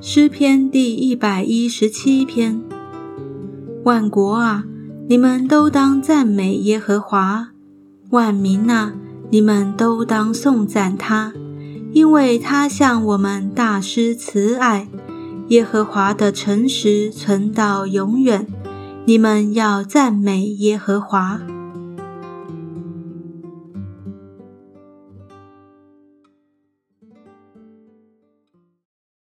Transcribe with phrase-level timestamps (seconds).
[0.00, 2.60] 诗篇第一百一十七篇。
[3.84, 4.64] 万国啊
[5.08, 7.48] 你们都当赞美耶和华。
[8.10, 8.92] 万民呐
[9.30, 11.32] 你们都当颂赞他
[11.92, 14.88] 因为他向我们大施慈爱。
[15.48, 18.46] 耶和华的诚实存到永远
[19.06, 21.40] 你们要赞美耶和华。